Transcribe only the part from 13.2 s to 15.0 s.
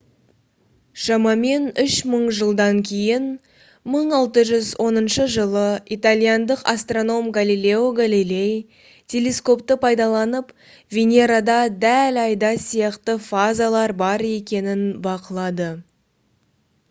фазалар бар екенін